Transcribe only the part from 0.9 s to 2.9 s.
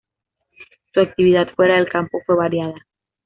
Su actividad fuera del campo fue variada.